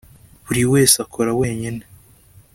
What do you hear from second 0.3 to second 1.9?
buri wese akora wenyine.